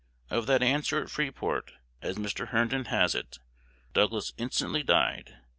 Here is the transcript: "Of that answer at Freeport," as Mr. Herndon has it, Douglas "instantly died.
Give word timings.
"Of 0.31 0.47
that 0.47 0.63
answer 0.63 0.99
at 1.03 1.11
Freeport," 1.11 1.73
as 2.01 2.15
Mr. 2.17 2.47
Herndon 2.47 2.85
has 2.85 3.13
it, 3.13 3.37
Douglas 3.93 4.33
"instantly 4.35 4.81
died. 4.81 5.37